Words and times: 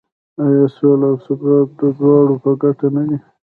آیا 0.43 0.65
سوله 0.75 1.05
او 1.11 1.17
ثبات 1.25 1.67
د 1.79 1.81
دواړو 1.97 2.35
په 2.43 2.51
ګټه 2.61 2.87
نه 2.95 3.01
دی؟ 3.09 3.17